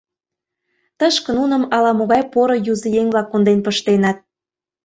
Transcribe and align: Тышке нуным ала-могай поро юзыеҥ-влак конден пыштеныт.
Тышке 0.97 1.31
нуным 1.39 1.63
ала-могай 1.75 2.23
поро 2.31 2.55
юзыеҥ-влак 2.71 3.27
конден 3.29 3.59
пыштеныт. 3.65 4.17